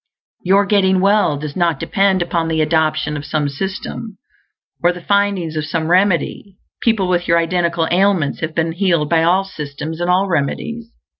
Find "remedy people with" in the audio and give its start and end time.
5.91-7.27